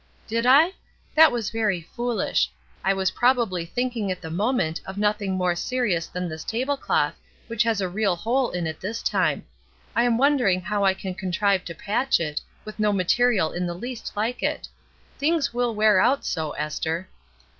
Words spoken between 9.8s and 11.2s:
I am wondering how I can